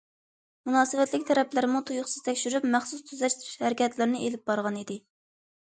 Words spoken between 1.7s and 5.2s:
تۇيۇقسىز تەكشۈرۈپ، مەخسۇس تۈزەش ھەرىكەتلىرىنى ئېلىپ بارغان ئىدى.